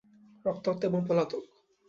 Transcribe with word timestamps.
রক্তাক্ত 0.45 0.81
এবং 0.83 0.99
পলাতক। 1.07 1.43